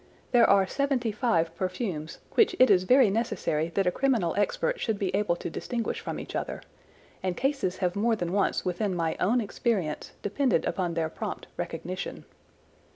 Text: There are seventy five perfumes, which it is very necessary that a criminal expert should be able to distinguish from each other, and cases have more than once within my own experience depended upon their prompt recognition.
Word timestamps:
There 0.31 0.49
are 0.49 0.65
seventy 0.65 1.11
five 1.11 1.55
perfumes, 1.55 2.17
which 2.31 2.55
it 2.57 2.71
is 2.71 2.85
very 2.85 3.11
necessary 3.11 3.69
that 3.75 3.85
a 3.85 3.91
criminal 3.91 4.33
expert 4.35 4.79
should 4.79 4.97
be 4.97 5.13
able 5.13 5.35
to 5.35 5.47
distinguish 5.47 5.99
from 5.99 6.19
each 6.19 6.35
other, 6.35 6.63
and 7.21 7.37
cases 7.37 7.77
have 7.85 7.95
more 7.95 8.15
than 8.15 8.33
once 8.33 8.65
within 8.65 8.95
my 8.95 9.15
own 9.19 9.39
experience 9.39 10.13
depended 10.23 10.65
upon 10.65 10.95
their 10.95 11.07
prompt 11.07 11.45
recognition. 11.55 12.25